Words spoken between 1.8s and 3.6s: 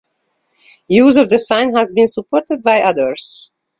been supported by others.